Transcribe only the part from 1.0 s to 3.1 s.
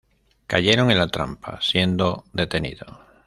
trampa siendo detenido.